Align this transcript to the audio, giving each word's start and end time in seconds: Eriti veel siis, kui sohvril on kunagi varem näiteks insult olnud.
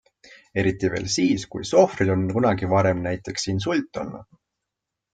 Eriti 0.61 0.89
veel 0.93 1.05
siis, 1.15 1.43
kui 1.51 1.69
sohvril 1.73 2.13
on 2.15 2.25
kunagi 2.39 2.73
varem 2.75 3.07
näiteks 3.07 3.49
insult 3.57 4.05
olnud. 4.07 4.29